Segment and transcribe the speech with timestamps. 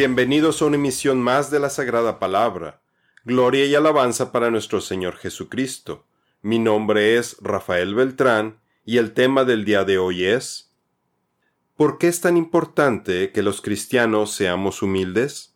[0.00, 2.80] Bienvenidos a una emisión más de la Sagrada Palabra.
[3.26, 6.06] Gloria y alabanza para nuestro Señor Jesucristo.
[6.40, 10.74] Mi nombre es Rafael Beltrán y el tema del día de hoy es
[11.76, 15.54] ¿Por qué es tan importante que los cristianos seamos humildes?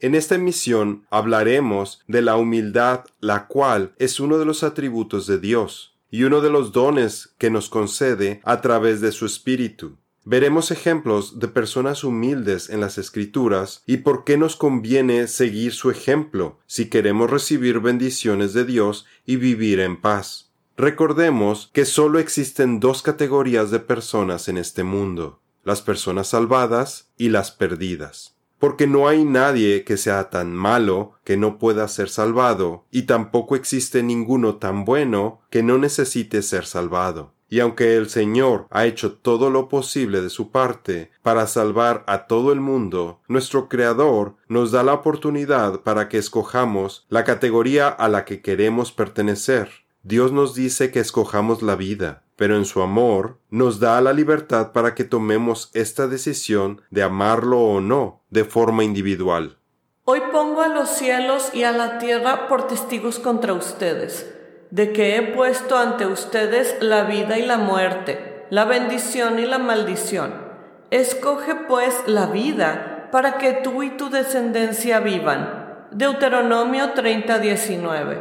[0.00, 5.38] En esta emisión hablaremos de la humildad, la cual es uno de los atributos de
[5.38, 9.96] Dios y uno de los dones que nos concede a través de su Espíritu.
[10.26, 15.90] Veremos ejemplos de personas humildes en las Escrituras y por qué nos conviene seguir su
[15.90, 20.50] ejemplo si queremos recibir bendiciones de Dios y vivir en paz.
[20.78, 27.28] Recordemos que solo existen dos categorías de personas en este mundo, las personas salvadas y
[27.28, 28.34] las perdidas.
[28.58, 33.56] Porque no hay nadie que sea tan malo que no pueda ser salvado, y tampoco
[33.56, 37.34] existe ninguno tan bueno que no necesite ser salvado.
[37.54, 42.26] Y aunque el Señor ha hecho todo lo posible de su parte para salvar a
[42.26, 48.08] todo el mundo, nuestro Creador nos da la oportunidad para que escojamos la categoría a
[48.08, 49.70] la que queremos pertenecer.
[50.02, 54.72] Dios nos dice que escojamos la vida, pero en su amor nos da la libertad
[54.72, 59.58] para que tomemos esta decisión de amarlo o no de forma individual.
[60.02, 64.33] Hoy pongo a los cielos y a la tierra por testigos contra ustedes
[64.74, 69.58] de que he puesto ante ustedes la vida y la muerte, la bendición y la
[69.58, 70.34] maldición.
[70.90, 75.86] Escoge pues la vida para que tú y tu descendencia vivan.
[75.92, 78.18] Deuteronomio 30:19.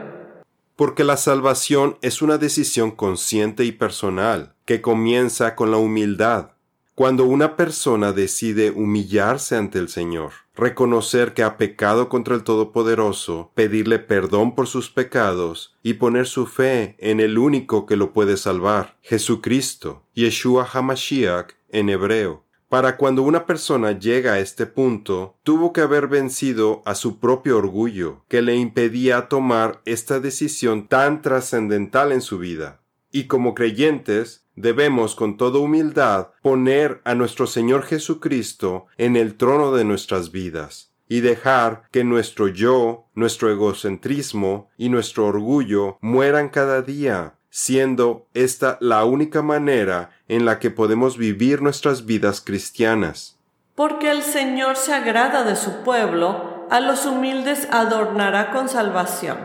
[0.76, 6.52] Porque la salvación es una decisión consciente y personal, que comienza con la humildad,
[6.96, 13.52] cuando una persona decide humillarse ante el Señor, reconocer que ha pecado contra el Todopoderoso,
[13.56, 18.38] pedirle perdón por sus pecados y poner su fe en el único que lo puede
[18.38, 22.44] salvar, Jesucristo, Yeshua HaMashiach en hebreo.
[22.70, 27.58] Para cuando una persona llega a este punto, tuvo que haber vencido a su propio
[27.58, 32.82] orgullo, que le impedía tomar esta decisión tan trascendental en su vida.
[33.12, 39.72] Y como creyentes, debemos con toda humildad poner a nuestro Señor Jesucristo en el trono
[39.72, 46.82] de nuestras vidas y dejar que nuestro yo, nuestro egocentrismo y nuestro orgullo mueran cada
[46.82, 53.38] día, siendo esta la única manera en la que podemos vivir nuestras vidas cristianas.
[53.76, 59.38] Porque el Señor se agrada de su pueblo, a los humildes adornará con salvación.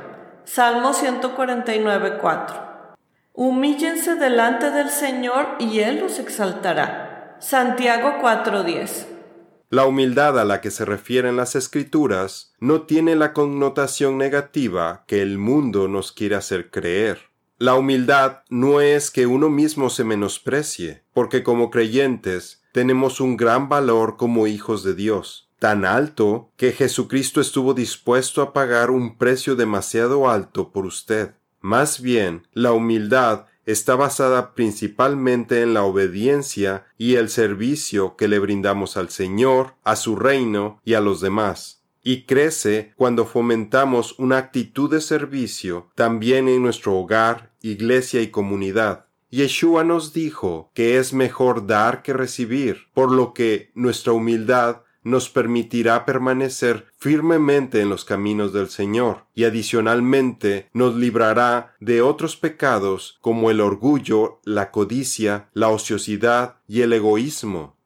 [0.44, 2.67] Salmo 149, 4.
[3.40, 7.36] Humíllense delante del Señor y Él los exaltará.
[7.38, 9.06] Santiago 4:10
[9.70, 15.22] La humildad a la que se refieren las escrituras no tiene la connotación negativa que
[15.22, 17.30] el mundo nos quiere hacer creer.
[17.58, 23.68] La humildad no es que uno mismo se menosprecie, porque como creyentes tenemos un gran
[23.68, 29.54] valor como hijos de Dios, tan alto que Jesucristo estuvo dispuesto a pagar un precio
[29.54, 31.37] demasiado alto por usted.
[31.60, 38.38] Más bien, la humildad está basada principalmente en la obediencia y el servicio que le
[38.38, 41.82] brindamos al Señor, a su reino y a los demás.
[42.02, 49.04] Y crece cuando fomentamos una actitud de servicio también en nuestro hogar, iglesia y comunidad.
[49.30, 55.30] Yeshua nos dijo que es mejor dar que recibir, por lo que nuestra humildad nos
[55.30, 63.18] permitirá permanecer firmemente en los caminos del Señor y adicionalmente nos librará de otros pecados
[63.20, 67.76] como el orgullo, la codicia, la ociosidad y el egoísmo.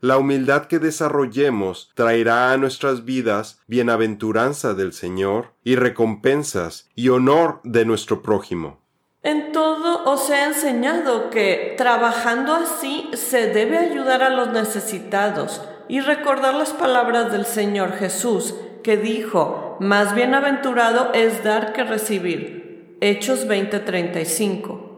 [0.00, 7.60] La humildad que desarrollemos traerá a nuestras vidas bienaventuranza del Señor y recompensas y honor
[7.64, 8.80] de nuestro prójimo.
[9.22, 16.00] En todo os he enseñado que, trabajando así, se debe ayudar a los necesitados y
[16.00, 22.96] recordar las palabras del Señor Jesús, que dijo, más bienaventurado es dar que recibir.
[23.00, 24.88] Hechos 20:35.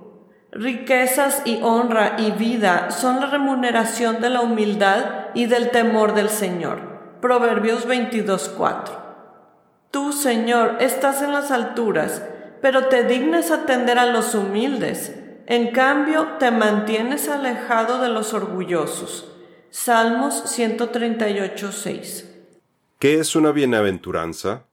[0.53, 6.29] Riquezas y honra y vida son la remuneración de la humildad y del temor del
[6.29, 6.79] Señor.
[7.21, 8.99] Proverbios 22:4.
[9.91, 12.23] Tú, Señor, estás en las alturas,
[12.63, 15.15] pero te dignas atender a los humildes.
[15.47, 19.30] En cambio, te mantienes alejado de los orgullosos.
[19.73, 22.29] Salmos 138, 6.
[22.99, 24.67] ¿Qué es una bienaventuranza?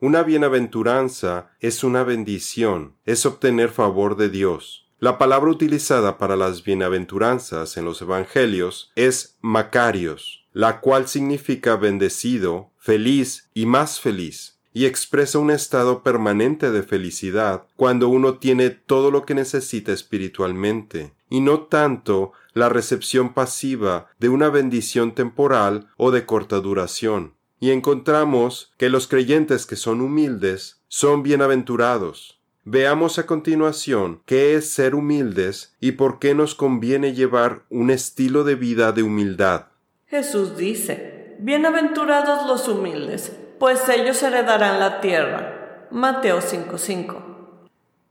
[0.00, 4.86] Una bienaventuranza es una bendición, es obtener favor de Dios.
[4.98, 12.70] La palabra utilizada para las bienaventuranzas en los Evangelios es Macarios, la cual significa bendecido,
[12.76, 14.51] feliz y más feliz.
[14.74, 21.12] Y expresa un estado permanente de felicidad cuando uno tiene todo lo que necesita espiritualmente,
[21.28, 27.34] y no tanto la recepción pasiva de una bendición temporal o de corta duración.
[27.60, 32.40] Y encontramos que los creyentes que son humildes son bienaventurados.
[32.64, 38.44] Veamos a continuación qué es ser humildes y por qué nos conviene llevar un estilo
[38.44, 39.66] de vida de humildad.
[40.06, 43.32] Jesús dice, Bienaventurados los humildes,
[43.62, 45.86] pues ellos heredarán la tierra.
[45.92, 47.22] Mateo 5:5.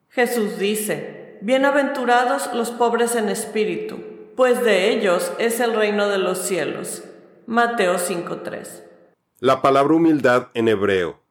[0.08, 4.00] Jesús dice, Bienaventurados los pobres en espíritu,
[4.38, 7.04] pues de ellos es el reino de los cielos.
[7.48, 8.84] Mateo 5:3.
[9.42, 11.22] La palabra humildad en hebreo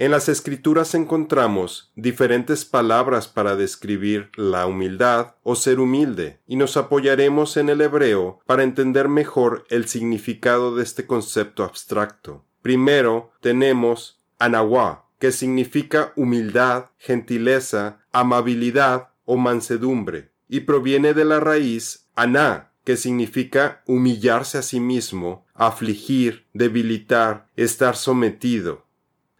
[0.00, 6.78] en las escrituras encontramos diferentes palabras para describir la humildad o ser humilde, y nos
[6.78, 12.46] apoyaremos en el hebreo para entender mejor el significado de este concepto abstracto.
[12.62, 22.08] Primero tenemos anawa, que significa humildad, gentileza, amabilidad o mansedumbre, y proviene de la raíz
[22.16, 28.86] aná, que significa humillarse a sí mismo, afligir, debilitar, estar sometido.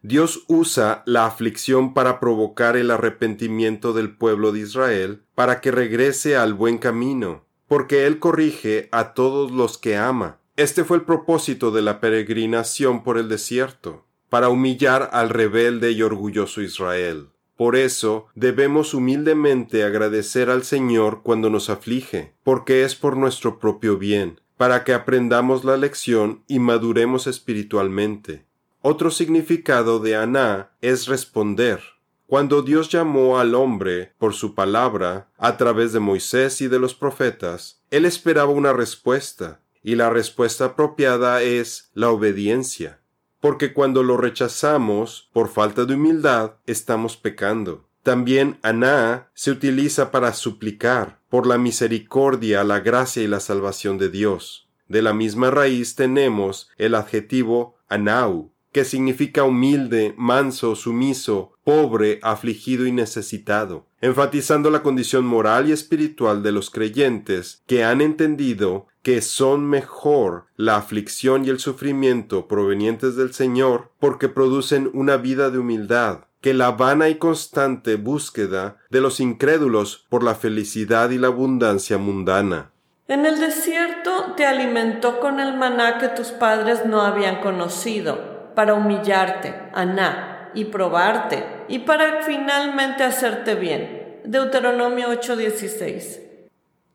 [0.02, 6.36] Dios usa la aflicción para provocar el arrepentimiento del pueblo de Israel para que regrese
[6.36, 10.39] al buen camino, porque Él corrige a todos los que ama.
[10.60, 16.02] Este fue el propósito de la peregrinación por el desierto, para humillar al rebelde y
[16.02, 17.30] orgulloso Israel.
[17.56, 23.96] Por eso debemos humildemente agradecer al Señor cuando nos aflige, porque es por nuestro propio
[23.96, 28.44] bien, para que aprendamos la lección y maduremos espiritualmente.
[28.82, 31.80] Otro significado de Aná es responder.
[32.26, 36.94] Cuando Dios llamó al hombre por su palabra a través de Moisés y de los
[36.94, 43.00] profetas, él esperaba una respuesta, y la respuesta apropiada es la obediencia,
[43.40, 47.88] porque cuando lo rechazamos por falta de humildad, estamos pecando.
[48.02, 54.08] También Aná se utiliza para suplicar por la misericordia, la gracia y la salvación de
[54.08, 54.68] Dios.
[54.88, 62.86] De la misma raíz tenemos el adjetivo Anau, que significa humilde, manso, sumiso, pobre, afligido
[62.86, 69.22] y necesitado, enfatizando la condición moral y espiritual de los creyentes que han entendido que
[69.22, 75.58] son mejor la aflicción y el sufrimiento provenientes del Señor porque producen una vida de
[75.58, 81.28] humildad, que la vana y constante búsqueda de los incrédulos por la felicidad y la
[81.28, 82.70] abundancia mundana.
[83.08, 88.74] En el desierto te alimentó con el maná que tus padres no habían conocido para
[88.74, 94.20] humillarte, Aná, y probarte, y para finalmente hacerte bien.
[94.24, 96.29] Deuteronomio 8:16.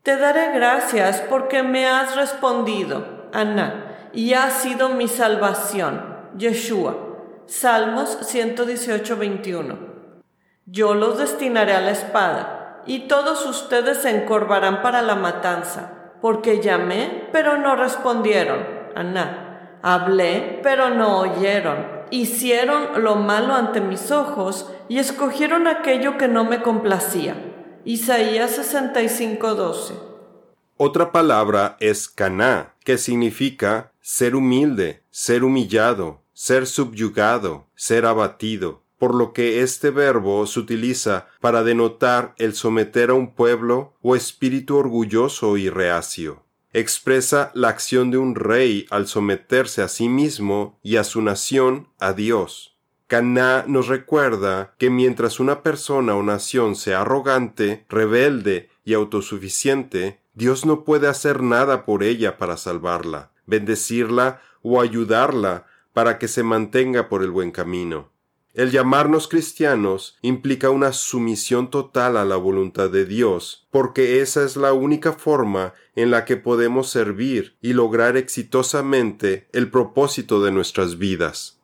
[0.06, 6.00] Te daré gracias porque me has respondido, Aná, y has sido mi salvación,
[6.36, 6.94] Yeshua.
[7.46, 9.76] Salmos 118:21.
[10.64, 16.62] Yo los destinaré a la espada, y todos ustedes se encorvarán para la matanza, porque
[16.62, 18.64] llamé, pero no respondieron,
[18.94, 21.84] Aná Hablé, pero no oyeron.
[22.10, 27.34] Hicieron lo malo ante mis ojos y escogieron aquello que no me complacía.
[27.86, 29.94] Isaías 65:12.
[30.76, 39.14] Otra palabra es caná, que significa ser humilde, ser humillado, ser subyugado, ser abatido, por
[39.14, 44.76] lo que este verbo se utiliza para denotar el someter a un pueblo o espíritu
[44.76, 50.96] orgulloso y reacio expresa la acción de un rey al someterse a sí mismo y
[50.96, 52.75] a su nación a Dios.
[53.06, 60.66] Caná nos recuerda que mientras una persona o nación sea arrogante, rebelde y autosuficiente, Dios
[60.66, 67.08] no puede hacer nada por ella para salvarla, bendecirla o ayudarla para que se mantenga
[67.08, 68.10] por el buen camino.
[68.56, 74.56] El llamarnos cristianos implica una sumisión total a la voluntad de Dios, porque esa es
[74.56, 80.98] la única forma en la que podemos servir y lograr exitosamente el propósito de nuestras
[80.98, 81.55] vidas.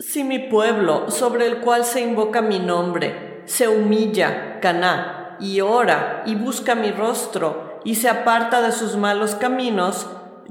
[0.00, 6.22] Si mi pueblo, sobre el cual se invoca mi nombre, se humilla, caná, y ora,
[6.24, 10.06] y busca mi rostro, y se aparta de sus malos caminos,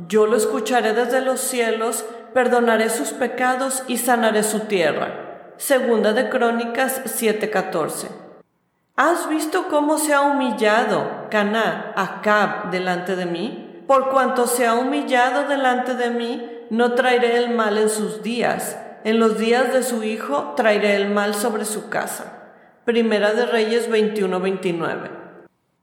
[0.10, 5.54] yo lo escucharé desde los cielos, perdonaré sus pecados y sanaré su tierra.
[5.56, 8.10] Segunda de Crónicas 7:14.
[8.98, 13.84] ¿Has visto cómo se ha humillado Caná, Acab, delante de mí?
[13.88, 18.78] Por cuanto se ha humillado delante de mí, no traeré el mal en sus días.
[19.08, 22.52] En los días de su hijo traeré el mal sobre su casa.
[22.84, 25.10] Primera de Reyes 21:29.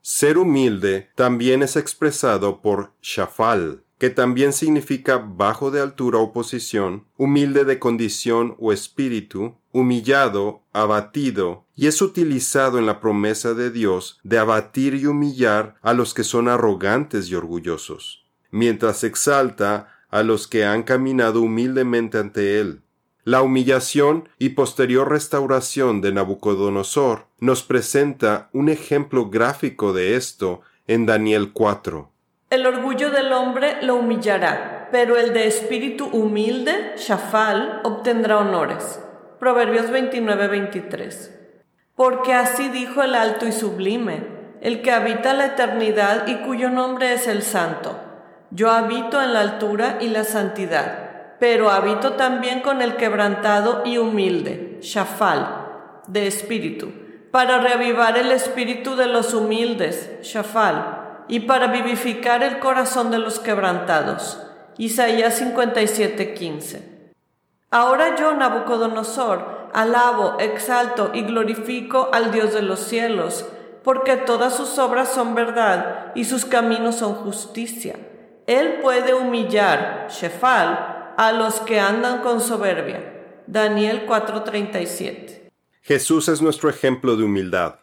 [0.03, 7.07] Ser humilde también es expresado por shafal, que también significa bajo de altura o posición,
[7.17, 14.19] humilde de condición o espíritu, humillado, abatido, y es utilizado en la promesa de Dios
[14.23, 20.47] de abatir y humillar a los que son arrogantes y orgullosos, mientras exalta a los
[20.47, 22.83] que han caminado humildemente ante Él.
[23.27, 31.07] La humillación y posterior restauración de Nabucodonosor nos presenta un ejemplo gráfico de esto en
[31.07, 32.11] Daniel 4.
[32.51, 38.99] El orgullo del hombre lo humillará, pero el de espíritu humilde, Shafal, obtendrá honores.
[39.39, 41.31] Proverbios 29-23.
[41.95, 44.27] Porque así dijo el alto y sublime,
[44.61, 47.99] el que habita la eternidad y cuyo nombre es el santo.
[48.51, 51.04] Yo habito en la altura y la santidad,
[51.39, 56.91] pero habito también con el quebrantado y humilde, Shafal, de espíritu,
[57.31, 63.39] para reavivar el espíritu de los humildes, Shafal y para vivificar el corazón de los
[63.39, 64.41] quebrantados.
[64.77, 67.11] Isaías 57:15.
[67.71, 73.45] Ahora yo, Nabucodonosor, alabo, exalto y glorifico al Dios de los cielos,
[73.83, 77.95] porque todas sus obras son verdad y sus caminos son justicia.
[78.47, 83.43] Él puede humillar, Shefal, a los que andan con soberbia.
[83.47, 85.49] Daniel 4:37.
[85.81, 87.75] Jesús es nuestro ejemplo de humildad.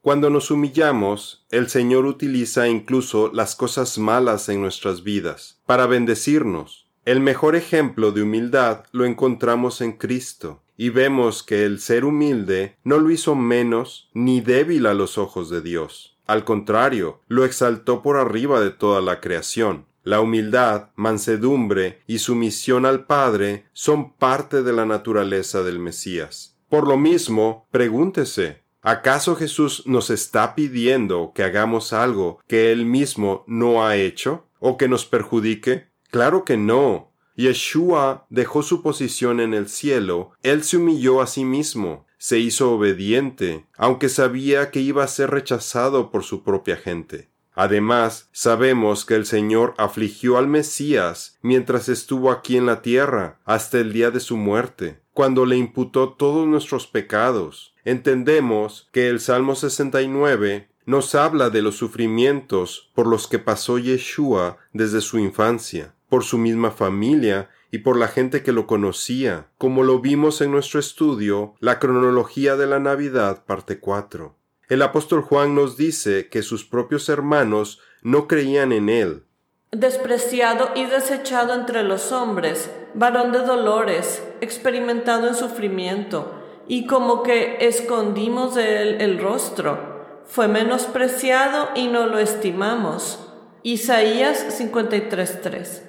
[0.00, 6.86] Cuando nos humillamos, el Señor utiliza incluso las cosas malas en nuestras vidas para bendecirnos.
[7.04, 12.78] El mejor ejemplo de humildad lo encontramos en Cristo, y vemos que el ser humilde
[12.84, 16.16] no lo hizo menos ni débil a los ojos de Dios.
[16.26, 19.84] Al contrario, lo exaltó por arriba de toda la creación.
[20.02, 26.58] La humildad, mansedumbre y sumisión al Padre son parte de la naturaleza del Mesías.
[26.68, 33.44] Por lo mismo, pregúntese, ¿Acaso Jesús nos está pidiendo que hagamos algo que Él mismo
[33.46, 35.88] no ha hecho o que nos perjudique?
[36.10, 37.12] Claro que no.
[37.36, 42.72] Yeshua dejó su posición en el cielo, Él se humilló a sí mismo, se hizo
[42.72, 47.29] obediente, aunque sabía que iba a ser rechazado por su propia gente.
[47.54, 53.78] Además, sabemos que el Señor afligió al Mesías mientras estuvo aquí en la tierra, hasta
[53.78, 59.54] el día de su muerte, cuando le imputó todos nuestros pecados entendemos que el Salmo
[59.54, 66.24] 69 nos habla de los sufrimientos por los que pasó Yeshua desde su infancia, por
[66.24, 70.80] su misma familia y por la gente que lo conocía, como lo vimos en nuestro
[70.80, 74.34] estudio, la cronología de la Navidad, parte 4.
[74.70, 79.24] El apóstol Juan nos dice que sus propios hermanos no creían en él.
[79.72, 86.32] Despreciado y desechado entre los hombres, varón de dolores, experimentado en sufrimiento,
[86.68, 90.22] y como que escondimos de él el rostro.
[90.24, 93.28] Fue menospreciado y no lo estimamos.
[93.64, 95.82] Isaías 53:3.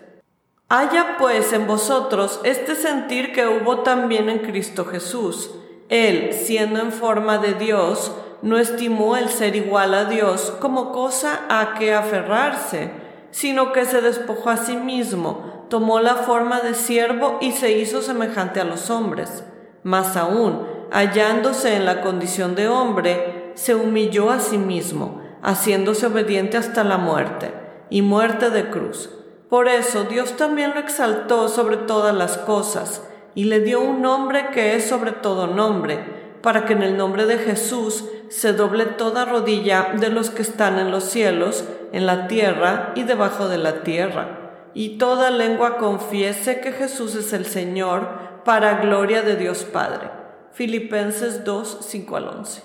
[0.70, 5.52] Haya pues en vosotros este sentir que hubo también en Cristo Jesús.
[5.90, 8.12] Él, siendo en forma de Dios,
[8.42, 12.92] no estimó el ser igual a Dios como cosa a que aferrarse,
[13.32, 18.02] sino que se despojó a sí mismo, tomó la forma de siervo y se hizo
[18.02, 19.44] semejante a los hombres
[19.84, 26.58] más aún, hallándose en la condición de hombre, se humilló a sí mismo, haciéndose obediente
[26.58, 27.54] hasta la muerte,
[27.90, 29.10] y muerte de cruz.
[29.50, 34.50] Por eso Dios también lo exaltó sobre todas las cosas, y le dio un nombre
[34.52, 39.26] que es sobre todo nombre, para que en el nombre de Jesús se doble toda
[39.26, 43.84] rodilla de los que están en los cielos, en la tierra y debajo de la
[43.84, 50.10] tierra, y toda lengua confiese que Jesús es el Señor, para gloria de Dios Padre.
[50.54, 52.64] Filipenses 2, 5 al 11.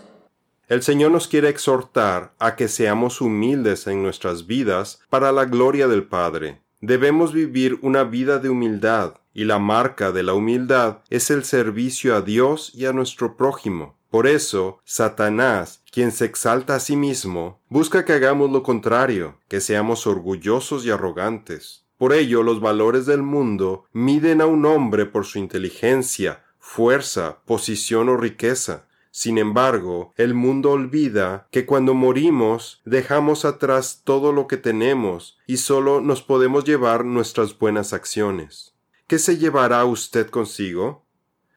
[0.69, 5.87] El Señor nos quiere exhortar a que seamos humildes en nuestras vidas para la gloria
[5.87, 6.63] del Padre.
[6.81, 12.17] Debemos vivir una vida de humildad, y la marca de la humildad es el servicio
[12.17, 13.95] a Dios y a nuestro prójimo.
[14.11, 19.61] Por eso, Satanás, quien se exalta a sí mismo, busca que hagamos lo contrario, que
[19.61, 21.85] seamos orgullosos y arrogantes.
[21.99, 28.09] Por ello, los valores del mundo miden a un hombre por su inteligencia, fuerza, posición
[28.09, 28.87] o riqueza.
[29.11, 35.59] Sin embargo, el mundo olvida que cuando morimos dejamos atrás todo lo que tenemos y
[35.59, 38.76] solo nos podemos llevar nuestras buenas acciones.
[39.07, 41.05] ¿Qué se llevará usted consigo?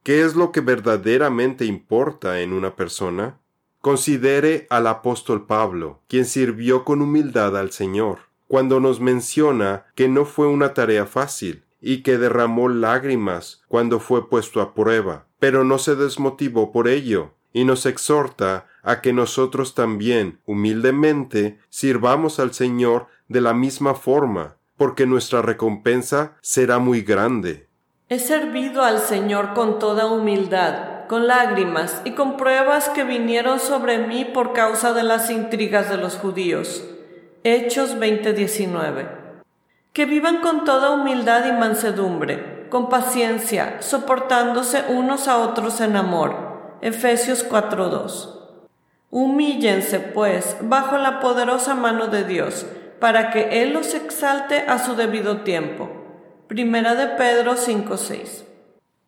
[0.04, 3.40] ¿Qué es lo que verdaderamente importa en una persona?
[3.82, 10.26] Considere al apóstol Pablo, quien sirvió con humildad al Señor cuando nos menciona que no
[10.26, 15.78] fue una tarea fácil y que derramó lágrimas cuando fue puesto a prueba, pero no
[15.78, 23.06] se desmotivó por ello, y nos exhorta a que nosotros también, humildemente, sirvamos al Señor
[23.28, 27.68] de la misma forma, porque nuestra recompensa será muy grande.
[28.08, 33.98] He servido al Señor con toda humildad, con lágrimas y con pruebas que vinieron sobre
[33.98, 36.86] mí por causa de las intrigas de los judíos.
[37.44, 39.10] Hechos 20:19.
[39.92, 46.78] Que vivan con toda humildad y mansedumbre, con paciencia, soportándose unos a otros en amor.
[46.80, 48.40] Efesios 4:2.
[49.12, 52.66] Humíllense, pues, bajo la poderosa mano de Dios,
[53.00, 55.90] para que Él los exalte a su debido tiempo.
[56.48, 58.46] Primera de Pedro 5:6.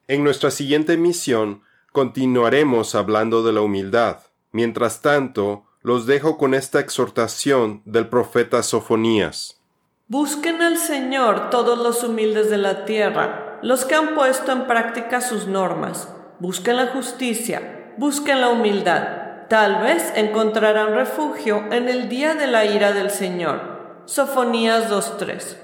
[0.07, 4.19] En nuestra siguiente misión continuaremos hablando de la humildad.
[4.51, 9.59] Mientras tanto, los dejo con esta exhortación del profeta Sofonías.
[10.07, 15.21] Busquen al Señor todos los humildes de la tierra, los que han puesto en práctica
[15.21, 16.13] sus normas.
[16.39, 19.21] Busquen la justicia, busquen la humildad
[19.51, 23.70] Tal vez encontrarán refugio en el día de la ira del Señor.
[24.05, 25.57] Sofonías 2.3.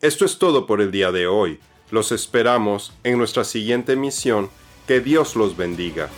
[0.00, 1.60] Esto es todo por el día de hoy.
[1.90, 4.50] Los esperamos en nuestra siguiente misión.
[4.86, 6.08] Que Dios los bendiga.